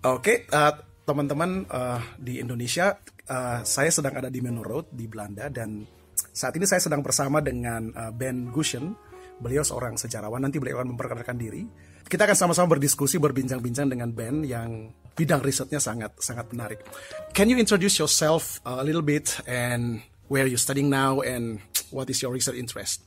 Oke, 0.00 0.48
uh, 0.48 0.72
teman-teman 1.04 1.68
uh, 1.68 2.00
di 2.16 2.40
Indonesia, 2.40 2.96
uh, 3.28 3.60
saya 3.60 3.92
sedang 3.92 4.16
ada 4.16 4.32
di 4.32 4.40
Menlo 4.40 4.64
Road 4.64 4.88
di 4.88 5.04
Belanda 5.04 5.52
dan 5.52 5.84
saat 6.32 6.56
ini 6.56 6.64
saya 6.64 6.80
sedang 6.80 7.04
bersama 7.04 7.44
dengan 7.44 7.92
uh, 7.92 8.08
Ben 8.08 8.48
Gushen. 8.48 8.96
Beliau 9.44 9.60
seorang 9.60 10.00
sejarawan. 10.00 10.40
Nanti 10.40 10.56
beliau 10.56 10.80
akan 10.80 10.96
memperkenalkan 10.96 11.36
diri. 11.36 11.68
Kita 12.08 12.24
akan 12.24 12.32
sama-sama 12.32 12.80
berdiskusi, 12.80 13.20
berbincang-bincang 13.20 13.92
dengan 13.92 14.08
Ben 14.08 14.40
yang 14.40 14.88
bidang 15.12 15.44
risetnya 15.44 15.84
sangat 15.84 16.16
sangat 16.16 16.48
menarik. 16.48 16.80
Can 17.36 17.52
you 17.52 17.60
introduce 17.60 18.00
yourself 18.00 18.64
uh, 18.64 18.80
a 18.80 18.84
little 18.84 19.04
bit 19.04 19.36
and 19.44 20.00
where 20.32 20.48
you 20.48 20.56
studying 20.56 20.88
now 20.88 21.20
and 21.20 21.60
what 21.92 22.08
is 22.08 22.24
your 22.24 22.32
research 22.32 22.56
interest? 22.56 23.04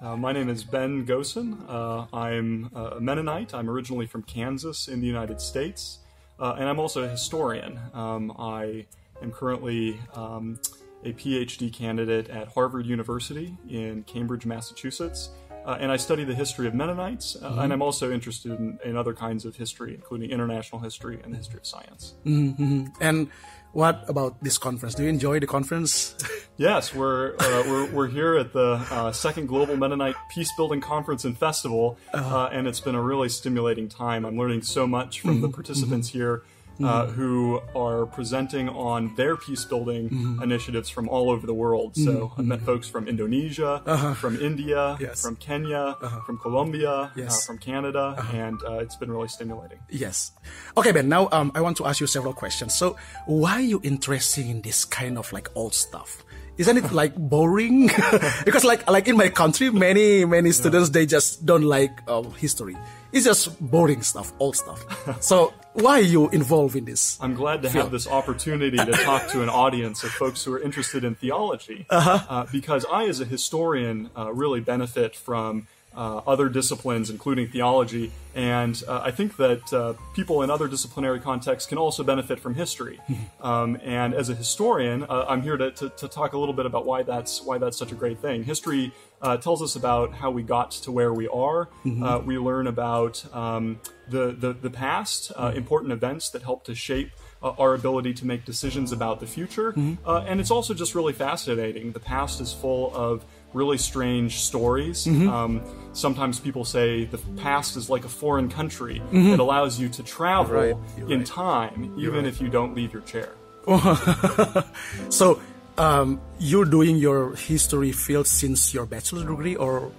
Uh, 0.00 0.16
my 0.16 0.32
name 0.32 0.48
is 0.48 0.64
Ben 0.64 1.04
Gosen. 1.04 1.60
Uh, 1.68 2.08
I'm 2.08 2.72
a 2.72 3.00
Mennonite. 3.04 3.52
I'm 3.52 3.68
originally 3.68 4.08
from 4.08 4.24
Kansas 4.24 4.88
in 4.88 5.04
the 5.04 5.08
United 5.08 5.44
States. 5.44 6.00
Uh, 6.38 6.56
and 6.58 6.68
I'm 6.68 6.78
also 6.78 7.02
a 7.02 7.08
historian. 7.08 7.80
Um, 7.94 8.32
I 8.38 8.86
am 9.22 9.32
currently 9.32 9.98
um, 10.14 10.58
a 11.04 11.12
PhD 11.12 11.72
candidate 11.72 12.28
at 12.28 12.48
Harvard 12.48 12.86
University 12.86 13.56
in 13.68 14.02
Cambridge, 14.04 14.44
Massachusetts. 14.44 15.30
Uh, 15.64 15.76
and 15.80 15.90
I 15.90 15.96
study 15.96 16.22
the 16.22 16.34
history 16.34 16.68
of 16.68 16.74
Mennonites, 16.74 17.34
uh, 17.34 17.50
mm-hmm. 17.50 17.58
and 17.58 17.72
I'm 17.72 17.82
also 17.82 18.12
interested 18.12 18.52
in, 18.52 18.78
in, 18.84 18.96
other 18.96 19.12
kinds 19.12 19.44
of 19.44 19.56
history, 19.56 19.94
including 19.94 20.30
international 20.30 20.80
history 20.80 21.18
and 21.24 21.32
the 21.32 21.38
history 21.38 21.58
of 21.58 21.66
science. 21.66 22.14
Mm-hmm. 22.24 22.84
And 23.00 23.28
what 23.72 24.04
about 24.08 24.40
this 24.44 24.58
conference? 24.58 24.94
Do 24.94 25.02
you 25.02 25.08
enjoy 25.08 25.40
the 25.40 25.48
conference? 25.48 26.14
yes, 26.56 26.94
we're, 26.94 27.34
uh, 27.38 27.62
we're, 27.66 27.90
we're 27.92 28.08
here 28.08 28.36
at 28.36 28.52
the 28.52 28.84
uh, 28.90 29.12
second 29.12 29.46
Global 29.46 29.76
Mennonite 29.76 30.16
Peace 30.30 30.50
Building 30.56 30.80
Conference 30.80 31.24
and 31.24 31.36
Festival, 31.36 31.98
uh-huh. 32.12 32.36
uh, 32.36 32.48
and 32.48 32.66
it's 32.66 32.80
been 32.80 32.94
a 32.94 33.02
really 33.02 33.28
stimulating 33.28 33.88
time. 33.88 34.24
I'm 34.24 34.36
learning 34.36 34.62
so 34.62 34.86
much 34.86 35.20
from 35.20 35.40
the 35.40 35.48
mm-hmm. 35.48 35.54
participants 35.54 36.08
mm-hmm. 36.08 36.18
here 36.18 36.42
uh, 36.80 37.06
mm-hmm. 37.06 37.12
who 37.12 37.60
are 37.74 38.06
presenting 38.06 38.68
on 38.68 39.14
their 39.16 39.36
peace 39.36 39.64
building 39.64 40.38
initiatives 40.42 40.90
from 40.90 41.08
all 41.08 41.30
over 41.30 41.46
the 41.46 41.54
world. 41.54 41.96
So. 41.96 42.32
I've 42.36 42.44
met 42.44 42.60
folks 42.60 42.88
from 42.88 43.08
Indonesia, 43.08 43.82
uh-huh. 43.86 44.14
from 44.14 44.40
India, 44.40 44.96
yes. 45.00 45.22
from 45.22 45.36
Kenya, 45.36 45.96
uh-huh. 46.00 46.20
from 46.26 46.38
Colombia, 46.38 46.90
uh, 46.90 47.10
yes. 47.16 47.46
from 47.46 47.58
Canada, 47.58 48.14
uh-huh. 48.18 48.36
and 48.36 48.62
uh, 48.62 48.78
it's 48.78 48.96
been 48.96 49.10
really 49.10 49.28
stimulating. 49.28 49.78
Yes. 49.88 50.32
Okay, 50.76 50.92
Ben. 50.92 51.08
Now 51.08 51.28
um, 51.32 51.50
I 51.54 51.60
want 51.60 51.76
to 51.78 51.86
ask 51.86 52.00
you 52.00 52.06
several 52.06 52.34
questions. 52.34 52.74
So 52.74 52.96
why 53.26 53.52
are 53.52 53.60
you 53.60 53.80
interested 53.82 54.46
in 54.46 54.60
this 54.62 54.84
kind 54.84 55.18
of 55.18 55.32
like 55.32 55.48
old 55.54 55.74
stuff? 55.74 56.24
Isn't 56.58 56.76
it 56.76 56.92
like 56.92 57.14
boring 57.16 57.86
because 58.44 58.64
like 58.64 58.88
like 58.90 59.08
in 59.08 59.16
my 59.16 59.28
country 59.28 59.70
many 59.70 60.24
many 60.24 60.52
students 60.52 60.90
they 60.90 61.06
just 61.06 61.44
don't 61.44 61.62
like 61.62 62.00
uh, 62.08 62.22
history 62.40 62.76
it's 63.16 63.24
just 63.24 63.58
boring 63.60 64.02
stuff, 64.02 64.32
old 64.38 64.56
stuff. 64.56 65.22
so 65.22 65.54
why 65.72 65.98
are 65.98 66.02
you 66.02 66.28
involved 66.30 66.76
in 66.76 66.84
this? 66.84 67.18
I'm 67.20 67.34
glad 67.34 67.62
to 67.62 67.70
field? 67.70 67.84
have 67.84 67.92
this 67.92 68.06
opportunity 68.06 68.76
to 68.76 68.92
talk 68.92 69.28
to 69.28 69.42
an 69.42 69.48
audience 69.48 70.04
of 70.04 70.10
folks 70.10 70.44
who 70.44 70.52
are 70.54 70.60
interested 70.60 71.04
in 71.04 71.14
theology, 71.14 71.86
uh-huh. 71.88 72.26
uh, 72.28 72.46
because 72.52 72.84
I, 72.90 73.04
as 73.06 73.20
a 73.20 73.24
historian, 73.24 74.10
uh, 74.16 74.32
really 74.32 74.60
benefit 74.60 75.16
from 75.16 75.66
uh, 75.96 76.20
other 76.26 76.48
disciplines, 76.48 77.10
including 77.10 77.48
theology. 77.48 78.12
And 78.34 78.80
uh, 78.86 79.00
I 79.02 79.10
think 79.10 79.36
that 79.38 79.72
uh, 79.72 79.94
people 80.14 80.42
in 80.42 80.50
other 80.50 80.68
disciplinary 80.68 81.20
contexts 81.20 81.66
can 81.66 81.78
also 81.78 82.04
benefit 82.04 82.38
from 82.38 82.54
history. 82.54 83.00
um, 83.40 83.78
and 83.82 84.12
as 84.12 84.28
a 84.28 84.34
historian, 84.34 85.04
uh, 85.04 85.24
I'm 85.28 85.40
here 85.40 85.56
to, 85.56 85.70
to, 85.70 85.88
to, 85.88 86.08
talk 86.08 86.34
a 86.34 86.38
little 86.38 86.54
bit 86.54 86.66
about 86.66 86.84
why 86.84 87.02
that's 87.02 87.42
why 87.42 87.56
that's 87.56 87.78
such 87.78 87.92
a 87.92 87.94
great 87.94 88.18
thing. 88.18 88.44
History 88.44 88.92
uh, 89.22 89.38
tells 89.38 89.62
us 89.62 89.74
about 89.74 90.12
how 90.12 90.30
we 90.30 90.42
got 90.42 90.70
to 90.72 90.92
where 90.92 91.14
we 91.14 91.26
are. 91.28 91.70
Mm-hmm. 91.84 92.02
Uh, 92.02 92.18
we 92.18 92.36
learn 92.36 92.66
about 92.66 93.24
um, 93.34 93.80
the, 94.08 94.32
the, 94.32 94.52
the 94.52 94.70
past, 94.70 95.32
mm-hmm. 95.32 95.56
important 95.56 95.92
events 95.92 96.28
that 96.30 96.42
help 96.42 96.64
to 96.64 96.74
shape. 96.74 97.10
our 97.42 97.74
ability 97.74 98.12
to 98.12 98.26
make 98.26 98.44
decisions 98.44 98.92
about 98.92 99.20
the 99.20 99.26
future. 99.26 99.72
Mm-hmm. 99.72 100.26
and 100.28 100.40
it's 100.40 100.50
also 100.50 100.74
just 100.74 100.94
really 100.94 101.12
fascinating. 101.12 101.92
The 101.92 102.00
past 102.00 102.40
is 102.40 102.52
full 102.52 102.90
of 102.94 103.24
really 103.56 103.78
strange 103.78 104.38
stories. 104.40 105.06
Mm-hmm. 105.06 105.28
Um, 105.28 105.62
sometimes 105.92 106.38
people 106.38 106.64
say 106.64 107.06
the 107.06 107.18
past 107.40 107.76
is 107.76 107.88
like 107.88 108.04
a 108.04 108.08
foreign 108.08 108.48
country. 108.48 109.00
Mm-hmm. 109.00 109.34
It 109.34 109.40
allows 109.40 109.80
you 109.80 109.88
to 109.88 110.02
travel 110.02 110.54
right. 110.54 110.76
in 111.08 111.18
right. 111.18 111.26
time, 111.26 111.94
even 111.98 112.20
right. 112.20 112.26
if 112.26 112.40
you 112.40 112.48
don't 112.48 112.74
leave 112.74 112.92
your 112.92 113.02
chair. 113.02 113.30
so, 115.08 115.40
um, 115.78 116.20
you're 116.38 116.64
doing 116.64 116.96
your 116.96 117.34
history 117.34 117.92
field 117.92 118.26
since 118.26 118.72
your 118.72 118.86
bachelor's 118.86 119.24
degree, 119.24 119.56
or 119.56 119.90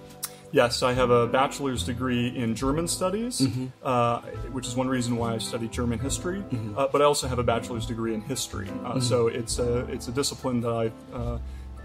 Yes, 0.50 0.82
I 0.82 0.94
have 0.94 1.10
a 1.10 1.26
bachelor's 1.26 1.82
degree 1.84 2.28
in 2.34 2.54
German 2.54 2.88
studies, 2.88 3.42
mm-hmm. 3.42 3.66
uh, 3.82 4.20
which 4.52 4.66
is 4.66 4.74
one 4.74 4.88
reason 4.88 5.16
why 5.16 5.34
I 5.34 5.38
study 5.38 5.68
German 5.68 5.98
history. 5.98 6.38
Mm-hmm. 6.38 6.78
Uh, 6.78 6.86
but 6.90 7.02
I 7.02 7.04
also 7.04 7.28
have 7.28 7.38
a 7.38 7.42
bachelor's 7.42 7.84
degree 7.84 8.14
in 8.14 8.22
history, 8.22 8.68
uh, 8.68 8.72
mm-hmm. 8.72 9.00
so 9.00 9.26
it's 9.28 9.58
a 9.58 9.80
it's 9.92 10.08
a 10.08 10.12
discipline 10.12 10.62
that 10.62 10.72
I 10.72 10.86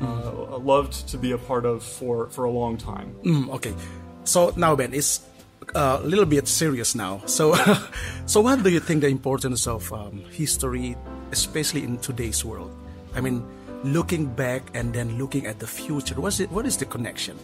uh, 0.01 0.05
uh, 0.05 0.57
loved 0.57 1.07
to 1.09 1.17
be 1.17 1.31
a 1.31 1.37
part 1.37 1.65
of 1.65 1.83
for, 1.83 2.29
for 2.29 2.45
a 2.45 2.51
long 2.51 2.77
time. 2.77 3.15
Mm, 3.23 3.49
okay. 3.55 3.73
So 4.23 4.53
now, 4.55 4.75
Ben, 4.75 4.93
it's 4.93 5.21
uh, 5.75 5.99
a 6.01 6.07
little 6.07 6.25
bit 6.25 6.47
serious 6.47 6.95
now. 6.95 7.21
So, 7.25 7.55
so 8.25 8.41
what 8.41 8.63
do 8.63 8.69
you 8.69 8.79
think 8.79 9.01
the 9.01 9.07
importance 9.07 9.67
of 9.67 9.91
um, 9.93 10.23
history, 10.31 10.95
especially 11.31 11.83
in 11.83 11.97
today's 11.97 12.43
world? 12.43 12.71
I 13.15 13.21
mean, 13.21 13.45
looking 13.83 14.25
back 14.25 14.63
and 14.73 14.93
then 14.93 15.17
looking 15.17 15.45
at 15.45 15.59
the 15.59 15.67
future. 15.67 16.19
What's 16.19 16.39
it? 16.39 16.51
What 16.51 16.65
is 16.65 16.77
the 16.77 16.85
connection? 16.85 17.37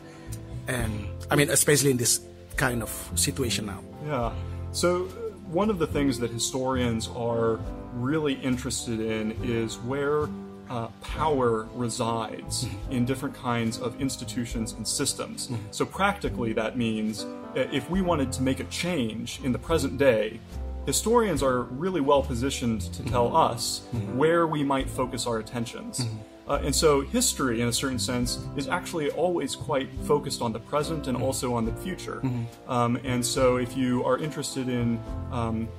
And 0.68 1.08
I 1.30 1.36
mean, 1.36 1.50
especially 1.50 1.92
in 1.92 1.98
this 1.98 2.22
kind 2.56 2.82
of 2.82 2.90
situation 3.16 3.66
now. 3.66 3.84
Yeah. 4.06 4.34
So 4.72 5.06
one 5.52 5.70
of 5.70 5.80
the 5.80 5.88
things 5.88 6.20
that 6.20 6.30
historians 6.32 7.10
are 7.16 7.60
really 7.94 8.34
interested 8.36 9.00
in 9.00 9.36
is 9.44 9.78
where 9.80 10.28
uh, 10.70 10.88
power 11.02 11.68
resides 11.74 12.66
mm-hmm. 12.66 12.92
in 12.92 13.06
different 13.06 13.36
kinds 13.36 13.80
of 13.80 14.00
institutions 14.00 14.74
and 14.74 14.88
systems. 14.88 15.48
Mm-hmm. 15.48 15.64
So, 15.72 15.86
practically, 15.86 16.54
that 16.54 16.78
means 16.78 17.24
uh, 17.24 17.68
if 17.72 17.90
we 17.90 18.02
wanted 18.02 18.32
to 18.34 18.42
make 18.42 18.60
a 18.60 18.66
change 18.66 19.40
in 19.44 19.52
the 19.52 19.60
present 19.60 19.98
day, 19.98 20.40
historians 20.86 21.42
are 21.44 21.64
really 21.64 22.02
well 22.02 22.22
positioned 22.22 22.82
to 22.94 23.04
tell 23.04 23.28
mm-hmm. 23.28 23.54
us 23.54 23.88
where 24.14 24.48
we 24.48 24.64
might 24.64 24.90
focus 24.90 25.28
our 25.28 25.40
attentions. 25.40 26.06
Uh, 26.48 26.60
and 26.64 26.76
so, 26.76 27.02
history, 27.02 27.62
in 27.62 27.68
a 27.68 27.74
certain 27.74 28.00
sense, 28.00 28.40
is 28.56 28.68
actually 28.68 29.12
always 29.12 29.56
quite 29.56 29.88
focused 30.06 30.42
on 30.42 30.52
the 30.52 30.60
present 30.60 31.08
and 31.08 31.16
also 31.16 31.54
on 31.54 31.64
the 31.64 31.74
future. 31.74 32.24
Um, 32.68 33.00
and 33.04 33.24
so, 33.24 33.58
if 33.58 33.78
you 33.78 34.04
are 34.04 34.18
interested 34.18 34.68
in 34.68 35.00
um, 35.32 35.70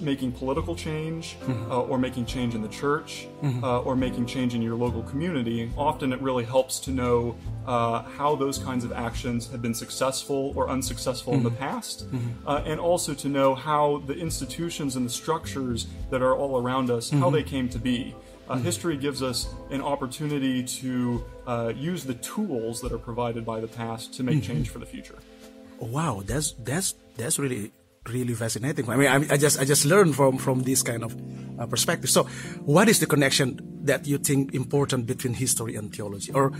making 0.00 0.32
political 0.32 0.74
change 0.74 1.36
mm-hmm. 1.40 1.70
uh, 1.70 1.80
or 1.80 1.98
making 1.98 2.26
change 2.26 2.54
in 2.54 2.62
the 2.62 2.68
church 2.68 3.28
mm-hmm. 3.42 3.62
uh, 3.62 3.80
or 3.80 3.96
making 3.96 4.26
change 4.26 4.54
in 4.54 4.62
your 4.62 4.74
local 4.74 5.02
community, 5.04 5.70
often 5.76 6.12
it 6.12 6.20
really 6.20 6.44
helps 6.44 6.80
to 6.80 6.90
know 6.90 7.36
uh, 7.66 8.02
how 8.02 8.34
those 8.34 8.58
kinds 8.58 8.84
of 8.84 8.92
actions 8.92 9.50
have 9.50 9.62
been 9.62 9.74
successful 9.74 10.52
or 10.56 10.68
unsuccessful 10.68 11.32
mm-hmm. 11.32 11.46
in 11.46 11.52
the 11.52 11.58
mm-hmm. 11.58 11.74
past, 11.74 12.06
mm-hmm. 12.10 12.48
uh, 12.48 12.62
and 12.66 12.80
also 12.80 13.14
to 13.14 13.28
know 13.28 13.54
how 13.54 14.02
the 14.06 14.14
institutions 14.14 14.96
and 14.96 15.06
the 15.06 15.10
structures 15.10 15.86
that 16.10 16.22
are 16.22 16.36
all 16.36 16.60
around 16.60 16.90
us, 16.90 17.10
how 17.10 17.30
they 17.30 17.40
mm-hmm. 17.40 17.48
came 17.48 17.68
to 17.68 17.78
be. 17.78 18.14
Uh, 18.48 18.56
history 18.58 18.96
gives 18.96 19.22
us 19.22 19.48
an 19.70 19.80
opportunity 19.80 20.62
to 20.62 21.24
uh, 21.48 21.72
use 21.74 22.04
the 22.04 22.14
tools 22.14 22.80
that 22.80 22.92
are 22.92 22.98
provided 22.98 23.44
by 23.44 23.60
the 23.60 23.66
past 23.66 24.14
to 24.14 24.22
make 24.22 24.40
change 24.42 24.68
for 24.68 24.78
the 24.78 24.86
future. 24.86 25.18
Wow, 25.80 26.22
that's 26.24 26.52
that's 26.64 26.94
that's 27.16 27.38
really 27.38 27.72
really 28.08 28.34
fascinating. 28.34 28.88
I 28.88 28.96
mean, 28.96 29.08
I, 29.08 29.34
I 29.34 29.36
just 29.36 29.60
I 29.60 29.64
just 29.64 29.84
learned 29.84 30.14
from 30.14 30.38
from 30.38 30.62
this 30.62 30.82
kind 30.82 31.04
of 31.04 31.14
uh, 31.58 31.66
perspective. 31.66 32.10
So, 32.10 32.24
what 32.64 32.88
is 32.88 33.00
the 33.00 33.06
connection 33.06 33.60
that 33.84 34.06
you 34.06 34.18
think 34.18 34.54
important 34.54 35.06
between 35.06 35.34
history 35.34 35.76
and 35.76 35.94
theology, 35.94 36.32
or 36.32 36.52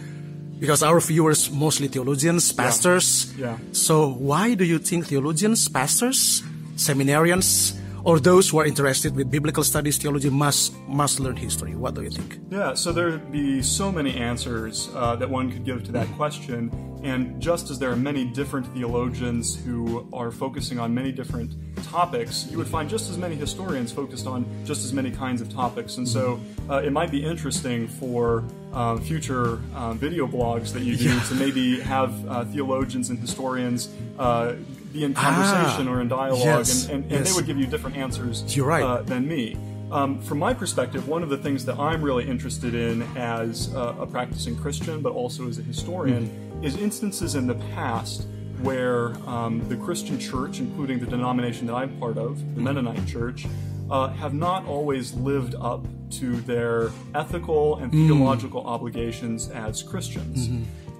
because 0.58 0.82
our 0.82 1.00
viewers 1.00 1.50
mostly 1.50 1.88
theologians, 1.88 2.52
pastors? 2.52 3.32
Yeah. 3.36 3.46
yeah. 3.46 3.58
So, 3.72 4.08
why 4.08 4.54
do 4.54 4.64
you 4.64 4.78
think 4.78 5.06
theologians, 5.06 5.68
pastors, 5.68 6.42
seminarians? 6.76 7.76
Or 8.06 8.20
those 8.20 8.48
who 8.48 8.58
are 8.60 8.64
interested 8.64 9.16
with 9.16 9.28
biblical 9.30 9.64
studies 9.64 9.98
theology 9.98 10.30
must 10.30 10.72
must 10.86 11.18
learn 11.20 11.36
history 11.36 11.74
what 11.74 11.92
do 11.94 12.02
you 12.02 12.10
think 12.10 12.38
yeah 12.50 12.72
so 12.72 12.92
there'd 12.92 13.30
be 13.32 13.60
so 13.60 13.90
many 13.90 14.12
answers 14.30 14.88
uh, 14.94 15.16
that 15.16 15.28
one 15.28 15.50
could 15.52 15.64
give 15.64 15.82
to 15.82 15.92
that 15.92 16.08
question 16.20 16.70
and 17.02 17.40
just 17.40 17.70
as 17.70 17.78
there 17.78 17.90
are 17.92 17.96
many 17.96 18.24
different 18.24 18.66
theologians 18.74 19.56
who 19.64 20.08
are 20.12 20.32
focusing 20.32 20.80
on 20.80 20.92
many 20.92 21.12
different 21.12 21.54
topics, 21.84 22.48
you 22.50 22.58
would 22.58 22.66
find 22.66 22.88
just 22.88 23.08
as 23.10 23.16
many 23.16 23.36
historians 23.36 23.92
focused 23.92 24.26
on 24.26 24.44
just 24.64 24.84
as 24.84 24.92
many 24.92 25.10
kinds 25.10 25.40
of 25.40 25.48
topics. 25.48 25.98
And 25.98 26.08
so 26.08 26.40
uh, 26.68 26.82
it 26.84 26.92
might 26.92 27.12
be 27.12 27.24
interesting 27.24 27.86
for 27.86 28.42
uh, 28.72 28.96
future 28.98 29.60
uh, 29.74 29.92
video 29.94 30.26
blogs 30.26 30.72
that 30.72 30.82
you 30.82 30.96
do 30.96 31.14
yeah. 31.14 31.22
to 31.28 31.34
maybe 31.36 31.80
have 31.80 32.28
uh, 32.28 32.44
theologians 32.46 33.10
and 33.10 33.18
historians 33.18 33.88
uh, 34.18 34.54
be 34.96 35.04
in 35.04 35.14
conversation 35.14 35.88
ah, 35.88 35.92
or 35.92 36.00
in 36.00 36.08
dialogue, 36.08 36.44
yes, 36.44 36.84
and, 36.84 36.94
and, 36.94 37.02
and 37.04 37.12
yes. 37.12 37.28
they 37.28 37.36
would 37.36 37.46
give 37.46 37.58
you 37.58 37.66
different 37.66 37.96
answers 37.96 38.58
right. 38.58 38.82
Uh, 38.82 39.02
than 39.02 39.26
me. 39.26 39.56
Um, 39.90 40.20
from 40.20 40.38
my 40.40 40.52
perspective, 40.52 41.06
one 41.06 41.22
of 41.22 41.28
the 41.28 41.36
things 41.36 41.64
that 41.66 41.78
I'm 41.78 42.02
really 42.02 42.28
interested 42.28 42.74
in 42.74 43.02
as 43.16 43.72
a 43.72 44.06
practicing 44.10 44.56
Christian, 44.56 45.00
but 45.00 45.12
also 45.12 45.48
as 45.48 45.58
a 45.58 45.62
historian, 45.62 46.26
mm-hmm 46.26 46.46
is 46.62 46.76
instances 46.76 47.34
in 47.34 47.46
the 47.46 47.54
past 47.74 48.26
where 48.62 49.08
um, 49.28 49.66
the 49.68 49.76
Christian 49.76 50.18
church, 50.18 50.58
including 50.60 50.98
the 50.98 51.06
denomination 51.06 51.66
that 51.66 51.74
I'm 51.74 51.98
part 51.98 52.16
of, 52.16 52.38
the 52.54 52.60
Mennonite 52.60 53.06
church, 53.06 53.46
uh, 53.90 54.08
have 54.08 54.32
not 54.32 54.66
always 54.66 55.12
lived 55.14 55.54
up 55.56 55.86
to 56.10 56.36
their 56.42 56.90
ethical 57.14 57.76
and 57.76 57.92
theological 57.92 58.66
obligations 58.66 59.50
as 59.50 59.82
Christians. 59.82 60.48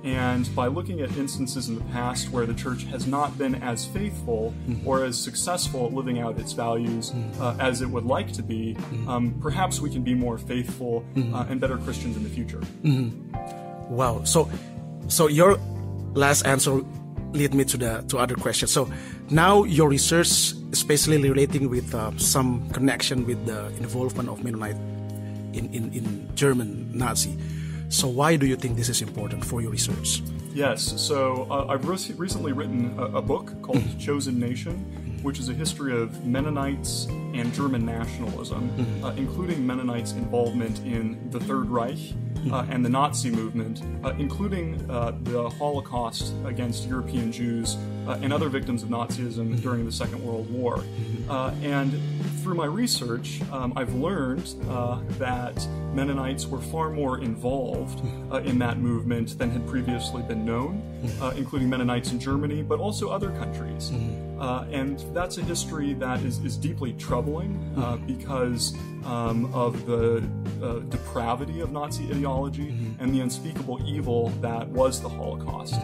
And 0.07 0.49
by 0.55 0.69
looking 0.69 1.01
at 1.01 1.17
instances 1.17 1.69
in 1.69 1.75
the 1.75 1.85
past 1.87 2.31
where 2.31 2.47
the 2.47 2.55
church 2.55 2.85
has 2.85 3.09
not 3.09 3.37
been 3.37 3.57
as 3.57 3.85
faithful 3.87 4.55
or 4.85 5.05
as 5.05 5.19
successful 5.19 5.87
at 5.87 5.93
living 5.93 6.21
out 6.21 6.39
its 6.39 6.53
values 6.53 7.13
uh, 7.41 7.57
as 7.59 7.83
it 7.83 7.91
would 7.91 8.05
like 8.05 8.33
to 8.35 8.43
be, 8.43 8.77
um, 9.09 9.35
perhaps 9.41 9.81
we 9.81 9.91
can 9.91 10.03
be 10.03 10.15
more 10.15 10.39
faithful 10.39 11.05
uh, 11.35 11.47
and 11.49 11.61
better 11.61 11.77
Christians 11.79 12.17
in 12.17 12.23
the 12.23 12.31
future. 12.31 12.63
Wow. 13.91 14.23
So, 14.23 14.49
so 15.09 15.27
your 15.27 15.59
last 16.15 16.47
answer 16.47 16.81
lead 17.33 17.53
me 17.53 17.65
to 17.65 17.77
the 17.77 18.05
to 18.07 18.19
other 18.19 18.37
questions. 18.37 18.71
So 18.71 18.89
now 19.29 19.65
your 19.65 19.89
research, 19.89 20.55
especially 20.71 21.19
relating 21.19 21.69
with 21.69 21.93
uh, 21.93 22.17
some 22.17 22.71
connection 22.71 23.27
with 23.27 23.45
the 23.45 23.67
involvement 23.83 24.29
of 24.29 24.45
Mennonite 24.45 24.77
in, 25.53 25.69
in, 25.75 25.93
in 25.93 26.31
German 26.37 26.97
Nazi. 26.97 27.37
So 27.89 28.09
why 28.09 28.37
do 28.37 28.47
you 28.47 28.57
think 28.57 28.77
this 28.77 28.89
is 28.89 29.01
important 29.03 29.45
for 29.45 29.61
your 29.61 29.71
research? 29.71 30.23
Yes, 30.55 31.01
so 31.01 31.47
uh, 31.51 31.67
I've 31.69 31.87
re- 31.87 32.15
recently 32.17 32.53
written 32.53 32.95
a, 32.99 33.19
a 33.19 33.23
book 33.23 33.61
called 33.63 33.83
Chosen 33.99 34.39
Nation, 34.41 34.75
which 35.27 35.41
is 35.41 35.49
a 35.49 35.55
history 35.55 35.93
of 35.93 36.25
Mennonites 36.25 37.07
and 37.07 37.53
German 37.53 37.85
nationalism, 37.85 38.71
uh, 39.03 39.13
including 39.17 39.67
Mennonites' 39.67 40.13
involvement 40.13 40.79
in 40.85 41.19
the 41.33 41.41
Third 41.41 41.69
Reich. 41.69 41.99
Uh, 42.53 42.65
and 42.71 42.85
the 42.85 42.89
Nazi 42.89 43.29
movement, 43.29 43.83
uh, 44.05 44.11
including 44.21 44.89
uh, 44.89 45.11
the 45.23 45.51
Holocaust 45.51 46.33
against 46.45 46.87
European 46.87 47.33
Jews 47.33 47.77
uh, 48.07 48.21
and 48.23 48.33
other 48.33 48.49
victims 48.49 48.85
of 48.85 48.89
Nazism 48.89 49.61
during 49.61 49.85
the 49.85 49.91
Second 49.91 50.25
World 50.25 50.49
War. 50.49 50.85
Uh, 51.29 51.53
and 51.65 52.01
through 52.45 52.55
my 52.55 52.67
research, 52.67 53.41
um, 53.51 53.73
I've 53.75 53.93
learned 53.95 54.55
uh, 54.69 55.01
that 55.19 55.57
Mennonites 55.93 56.47
were 56.47 56.61
far 56.61 56.89
more 56.91 57.19
involved 57.19 58.01
uh, 58.31 58.37
in 58.37 58.61
that 58.61 58.79
movement 58.79 59.37
than 59.39 59.51
had 59.51 59.67
previously 59.67 60.23
been 60.23 60.45
known, 60.45 60.81
uh, 61.21 61.35
including 61.37 61.69
Mennonites 61.69 62.13
in 62.13 62.21
Germany, 62.21 62.63
but 62.63 62.79
also 62.79 63.09
other 63.09 63.33
countries. 63.33 63.91
Uh, 64.39 64.67
and 64.71 64.99
that's 65.15 65.39
a 65.39 65.43
history 65.43 65.95
that 65.95 66.21
is, 66.21 66.39
is 66.45 66.57
deeply 66.57 66.93
troubling 66.95 67.73
uh, 67.79 67.97
because 67.97 68.75
um, 69.05 69.53
of 69.55 69.87
the 69.87 70.19
uh, 70.63 70.81
depravity 70.91 71.61
of 71.61 71.73
Nazi 71.73 72.05
ideology 72.11 72.75
and 72.99 73.15
the 73.15 73.21
unspeakable 73.21 73.81
evil 73.89 74.29
that 74.41 74.69
was 74.69 75.01
the 75.01 75.09
Holocaust. 75.09 75.81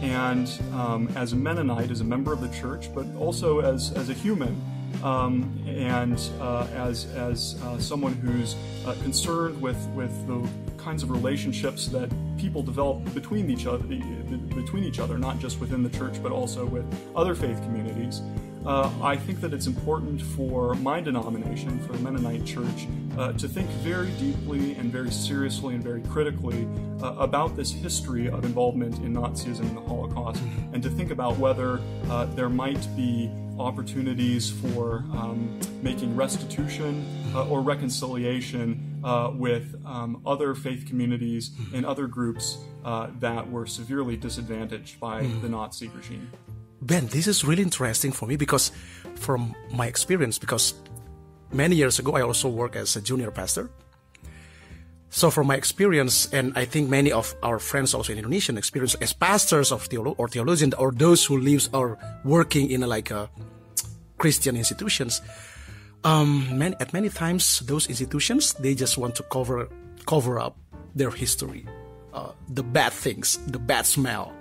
And 0.00 0.50
um, 0.74 1.08
as 1.14 1.32
a 1.32 1.36
Mennonite, 1.36 1.90
as 1.90 2.00
a 2.00 2.04
member 2.04 2.32
of 2.32 2.40
the 2.40 2.48
church, 2.48 2.92
but 2.92 3.06
also 3.16 3.60
as, 3.60 3.92
as 3.92 4.08
a 4.08 4.14
human, 4.14 4.60
um, 5.02 5.62
and 5.66 6.18
uh, 6.40 6.66
as, 6.74 7.06
as 7.14 7.60
uh, 7.62 7.78
someone 7.78 8.14
who's 8.14 8.56
uh, 8.86 8.94
concerned 9.02 9.60
with, 9.60 9.78
with 9.88 10.26
the 10.26 10.48
kinds 10.82 11.02
of 11.02 11.10
relationships 11.10 11.86
that 11.88 12.10
people 12.36 12.62
develop 12.62 12.98
between 13.14 13.50
each 13.50 13.66
other, 13.66 13.84
between 13.84 14.84
each 14.84 14.98
other, 14.98 15.18
not 15.18 15.38
just 15.38 15.60
within 15.60 15.82
the 15.82 15.90
church, 15.90 16.22
but 16.22 16.32
also 16.32 16.66
with 16.66 16.84
other 17.14 17.34
faith 17.34 17.60
communities. 17.62 18.20
Uh, 18.64 18.88
I 19.02 19.16
think 19.16 19.40
that 19.40 19.52
it's 19.52 19.66
important 19.66 20.22
for 20.22 20.74
my 20.74 21.00
denomination, 21.00 21.80
for 21.80 21.94
the 21.94 21.98
Mennonite 21.98 22.44
Church, 22.44 22.86
uh, 23.18 23.32
to 23.32 23.48
think 23.48 23.68
very 23.82 24.10
deeply 24.12 24.74
and 24.74 24.90
very 24.92 25.10
seriously 25.10 25.74
and 25.74 25.82
very 25.82 26.00
critically 26.02 26.68
uh, 27.02 27.14
about 27.18 27.56
this 27.56 27.72
history 27.72 28.28
of 28.28 28.44
involvement 28.44 28.94
in 28.98 29.14
Nazism 29.14 29.60
and 29.60 29.76
the 29.76 29.80
Holocaust, 29.80 30.40
and 30.72 30.80
to 30.80 30.90
think 30.90 31.10
about 31.10 31.38
whether 31.38 31.80
uh, 32.08 32.26
there 32.36 32.48
might 32.48 32.86
be 32.96 33.32
opportunities 33.62 34.50
for 34.50 35.04
um, 35.12 35.58
making 35.82 36.14
restitution 36.16 37.04
uh, 37.34 37.48
or 37.48 37.60
reconciliation 37.60 39.00
uh, 39.04 39.30
with 39.34 39.80
um, 39.86 40.20
other 40.26 40.54
faith 40.54 40.86
communities 40.86 41.50
and 41.74 41.86
other 41.86 42.06
groups 42.06 42.58
uh, 42.84 43.08
that 43.18 43.50
were 43.50 43.66
severely 43.66 44.16
disadvantaged 44.16 44.98
by 45.00 45.22
the 45.40 45.48
Nazi 45.48 45.88
regime. 45.88 46.30
Ben, 46.82 47.06
this 47.06 47.26
is 47.26 47.44
really 47.44 47.62
interesting 47.62 48.10
for 48.10 48.26
me 48.26 48.36
because, 48.36 48.72
from 49.14 49.54
my 49.72 49.86
experience, 49.86 50.38
because 50.38 50.74
many 51.52 51.76
years 51.76 51.98
ago 51.98 52.16
I 52.16 52.22
also 52.22 52.48
worked 52.48 52.76
as 52.76 52.96
a 52.96 53.00
junior 53.00 53.30
pastor. 53.30 53.70
So, 55.14 55.30
from 55.30 55.46
my 55.48 55.56
experience, 55.56 56.32
and 56.32 56.56
I 56.56 56.64
think 56.64 56.88
many 56.88 57.12
of 57.12 57.34
our 57.42 57.58
friends 57.58 57.92
also 57.92 58.12
in 58.12 58.18
Indonesian 58.18 58.56
experience 58.56 58.94
as 58.94 59.12
pastors 59.12 59.70
of 59.70 59.86
theolo- 59.90 60.14
or 60.16 60.26
theologians 60.26 60.72
or 60.74 60.90
those 60.90 61.22
who 61.22 61.36
lives 61.36 61.68
or 61.74 61.98
working 62.24 62.70
in 62.70 62.82
a, 62.82 62.86
like 62.86 63.10
a 63.10 63.28
Christian 64.16 64.56
institutions, 64.56 65.20
um, 66.02 66.56
many, 66.56 66.74
at 66.80 66.94
many 66.94 67.10
times 67.10 67.60
those 67.60 67.88
institutions 67.88 68.54
they 68.54 68.74
just 68.74 68.96
want 68.96 69.14
to 69.16 69.22
cover 69.24 69.68
cover 70.06 70.40
up 70.40 70.56
their 70.94 71.10
history, 71.10 71.66
uh, 72.14 72.32
the 72.48 72.62
bad 72.62 72.94
things, 72.94 73.36
the 73.48 73.58
bad 73.58 73.84
smell. 73.84 74.32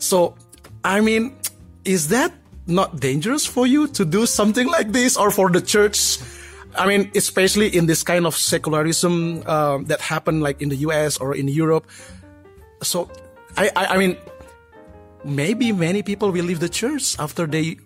So, 0.00 0.34
I 0.82 1.00
mean, 1.00 1.36
is 1.84 2.08
that 2.08 2.32
not 2.66 2.98
dangerous 2.98 3.46
for 3.46 3.68
you 3.68 3.86
to 3.94 4.04
do 4.04 4.26
something 4.26 4.66
like 4.66 4.90
this 4.90 5.16
or 5.16 5.30
for 5.30 5.48
the 5.48 5.60
church? 5.60 6.18
I 6.76 6.86
mean, 6.86 7.10
especially 7.14 7.68
in 7.76 7.86
this 7.86 8.02
kind 8.02 8.26
of 8.26 8.36
secularism 8.36 9.46
um, 9.46 9.84
that 9.86 10.00
happened 10.00 10.42
like 10.42 10.62
in 10.62 10.68
the 10.68 10.76
US 10.88 11.18
or 11.18 11.34
in 11.34 11.48
Europe. 11.48 11.86
So, 12.82 13.10
I, 13.56 13.70
I, 13.76 13.86
I 13.86 13.98
mean, 13.98 14.16
maybe 15.24 15.72
many 15.72 16.02
people 16.02 16.30
will 16.32 16.44
leave 16.44 16.60
the 16.60 16.68
church 16.68 17.18
after 17.18 17.46
they 17.46 17.76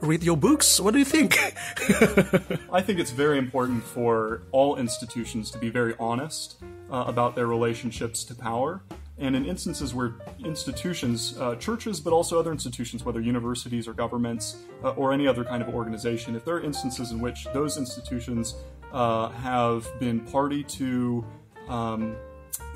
read 0.00 0.22
your 0.22 0.36
books. 0.36 0.78
What 0.80 0.92
do 0.92 0.98
you 0.98 1.04
think? 1.04 1.38
I 2.72 2.82
think 2.82 2.98
it's 2.98 3.10
very 3.10 3.38
important 3.38 3.82
for 3.82 4.42
all 4.52 4.76
institutions 4.76 5.50
to 5.52 5.58
be 5.58 5.70
very 5.70 5.94
honest 5.98 6.56
uh, 6.90 7.04
about 7.06 7.34
their 7.34 7.46
relationships 7.46 8.24
to 8.24 8.34
power. 8.34 8.82
And 9.18 9.34
in 9.34 9.46
instances 9.46 9.94
where 9.94 10.14
institutions, 10.44 11.38
uh, 11.40 11.56
churches, 11.56 12.00
but 12.00 12.12
also 12.12 12.38
other 12.38 12.52
institutions, 12.52 13.04
whether 13.04 13.20
universities 13.20 13.88
or 13.88 13.94
governments 13.94 14.56
uh, 14.84 14.90
or 14.90 15.12
any 15.12 15.26
other 15.26 15.42
kind 15.44 15.62
of 15.62 15.70
organization, 15.70 16.36
if 16.36 16.44
there 16.44 16.56
are 16.56 16.62
instances 16.62 17.12
in 17.12 17.20
which 17.20 17.46
those 17.54 17.78
institutions 17.78 18.56
uh, 18.92 19.30
have 19.30 19.88
been 19.98 20.20
party 20.20 20.62
to 20.64 21.24
um, 21.68 22.14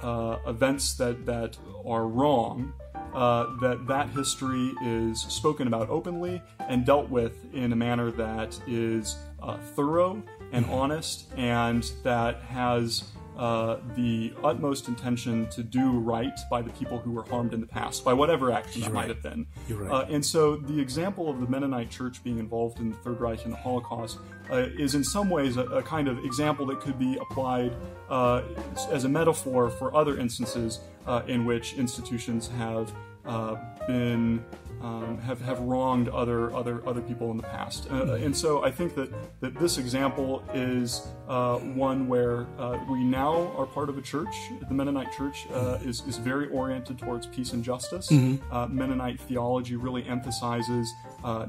uh, 0.02 0.38
events 0.46 0.94
that, 0.94 1.26
that 1.26 1.58
are 1.84 2.06
wrong, 2.06 2.73
uh, 3.14 3.47
that 3.61 3.87
that 3.87 4.09
history 4.11 4.73
is 4.82 5.20
spoken 5.23 5.66
about 5.66 5.88
openly 5.90 6.40
and 6.68 6.87
dealt 6.87 7.09
with 7.11 7.44
in 7.52 7.73
a 7.73 7.76
manner 7.76 8.11
that 8.11 8.59
is 8.66 9.16
uh, 9.42 9.56
thorough 9.75 10.23
and 10.52 10.64
honest 10.66 11.26
and 11.37 11.90
that 12.02 12.40
has 12.42 13.04
uh, 13.40 13.78
the 13.97 14.35
utmost 14.44 14.87
intention 14.87 15.49
to 15.49 15.62
do 15.62 15.92
right 15.92 16.38
by 16.50 16.61
the 16.61 16.68
people 16.73 16.99
who 16.99 17.11
were 17.11 17.25
harmed 17.25 17.54
in 17.54 17.61
the 17.62 17.66
past, 17.66 18.04
by 18.04 18.12
whatever 18.12 18.52
action 18.52 18.82
that 18.82 18.88
You're 18.88 18.94
might 18.94 19.09
have 19.09 19.23
been. 19.23 19.47
Right. 19.70 19.90
Uh, 19.90 20.06
and 20.11 20.25
so 20.25 20.56
the 20.56 20.78
example 20.78 21.30
of 21.30 21.40
the 21.40 21.47
Mennonite 21.47 21.88
church 21.88 22.23
being 22.23 22.38
involved 22.38 22.80
in 22.80 22.90
the 22.90 22.97
Third 22.97 23.18
Reich 23.18 23.44
and 23.44 23.54
the 23.54 23.56
Holocaust 23.56 24.18
uh, 24.50 24.66
is 24.78 24.94
in 24.94 25.02
some 25.02 25.30
ways 25.30 25.56
a, 25.56 25.62
a 25.62 25.82
kind 25.82 26.06
of 26.06 26.23
example 26.23 26.66
that 26.66 26.80
could 26.80 26.99
be 26.99 27.16
applied 27.16 27.73
uh, 28.11 28.42
as 28.90 29.04
a 29.04 29.09
metaphor 29.09 29.70
for 29.70 29.97
other 29.97 30.18
instances 30.18 30.80
uh, 31.06 31.23
in 31.26 31.47
which 31.47 31.73
institutions 31.75 32.47
have 32.59 32.92
uh, 33.26 33.56
been 33.86 34.44
um, 34.82 35.18
have 35.18 35.40
have 35.42 35.60
wronged 35.60 36.08
other 36.08 36.54
other 36.54 36.86
other 36.88 37.02
people 37.02 37.30
in 37.30 37.36
the 37.36 37.42
past, 37.42 37.86
uh, 37.90 38.14
and 38.14 38.34
so 38.34 38.64
I 38.64 38.70
think 38.70 38.94
that 38.94 39.10
that 39.40 39.54
this 39.58 39.76
example 39.76 40.42
is 40.54 41.06
uh, 41.28 41.58
one 41.58 42.08
where 42.08 42.46
uh, 42.58 42.78
we 42.90 43.04
now 43.04 43.52
are 43.56 43.66
part 43.66 43.90
of 43.90 43.98
a 43.98 44.02
church. 44.02 44.34
The 44.66 44.74
Mennonite 44.74 45.12
Church 45.12 45.46
uh, 45.52 45.78
is 45.82 46.02
is 46.06 46.16
very 46.16 46.48
oriented 46.48 46.98
towards 46.98 47.26
peace 47.26 47.52
and 47.52 47.62
justice. 47.62 48.08
Uh, 48.50 48.66
Mennonite 48.68 49.20
theology 49.20 49.76
really 49.76 50.06
emphasizes 50.08 50.90
uh, 51.24 51.46